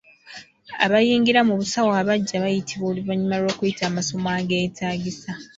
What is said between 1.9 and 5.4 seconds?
abaggya bayitibwa oluvannyuma lw'okuyita amasomo ageetaagisa.